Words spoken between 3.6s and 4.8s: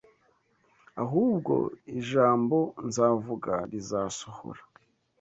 rizasohora